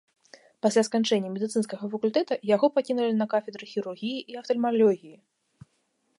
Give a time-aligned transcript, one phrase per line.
[0.65, 5.17] Пасля сканчэння медыцынскага факультэта яго пакінулі на кафедры хірургіі і афтальмалогіі.